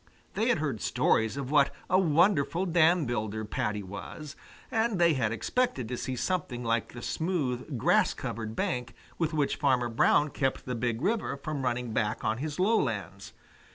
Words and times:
They 0.33 0.47
had 0.47 0.57
heard 0.57 0.81
stories 0.81 1.37
of 1.37 1.51
what 1.51 1.71
a 1.87 1.99
wonderful 1.99 2.65
dam 2.65 3.05
builder 3.05 3.45
Paddy 3.45 3.83
was, 3.83 4.35
and 4.71 4.97
they 4.97 5.13
had 5.13 5.31
expected 5.31 5.87
to 5.89 5.95
see 5.95 6.15
something 6.15 6.63
like 6.63 6.93
the 6.93 7.03
smooth, 7.03 7.77
grass 7.77 8.15
covered 8.15 8.55
bank 8.55 8.95
with 9.19 9.31
which 9.31 9.57
Farmer 9.57 9.89
Brown 9.89 10.29
kept 10.29 10.65
the 10.65 10.73
Big 10.73 11.03
River 11.03 11.37
from 11.37 11.61
running 11.61 11.93
back 11.93 12.23
on 12.25 12.39
his 12.39 12.59
low 12.59 12.79
lands. 12.81 13.33